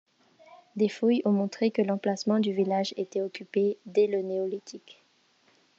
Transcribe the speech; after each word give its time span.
Des 0.75 0.89
fouilles 0.89 1.21
ont 1.25 1.31
montré 1.31 1.69
que 1.69 1.83
l'emplacement 1.83 2.39
du 2.39 2.51
village 2.51 2.91
était 2.97 3.21
occupé 3.21 3.77
dès 3.85 4.07
le 4.07 4.23
néolithique. 4.23 5.03